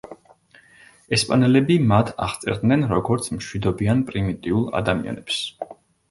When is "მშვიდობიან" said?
3.35-4.01